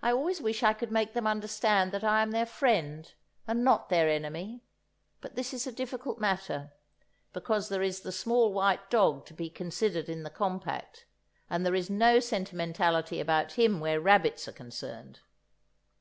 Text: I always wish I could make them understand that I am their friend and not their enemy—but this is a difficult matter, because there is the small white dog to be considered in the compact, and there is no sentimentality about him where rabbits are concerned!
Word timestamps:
I 0.00 0.12
always 0.12 0.40
wish 0.40 0.62
I 0.62 0.72
could 0.72 0.92
make 0.92 1.12
them 1.12 1.26
understand 1.26 1.90
that 1.90 2.04
I 2.04 2.22
am 2.22 2.30
their 2.30 2.46
friend 2.46 3.12
and 3.48 3.64
not 3.64 3.88
their 3.88 4.08
enemy—but 4.08 5.34
this 5.34 5.52
is 5.52 5.66
a 5.66 5.72
difficult 5.72 6.20
matter, 6.20 6.72
because 7.32 7.68
there 7.68 7.82
is 7.82 8.02
the 8.02 8.12
small 8.12 8.52
white 8.52 8.88
dog 8.90 9.26
to 9.26 9.34
be 9.34 9.50
considered 9.50 10.08
in 10.08 10.22
the 10.22 10.30
compact, 10.30 11.04
and 11.50 11.66
there 11.66 11.74
is 11.74 11.90
no 11.90 12.20
sentimentality 12.20 13.18
about 13.18 13.54
him 13.54 13.80
where 13.80 14.00
rabbits 14.00 14.46
are 14.46 14.52
concerned! 14.52 15.18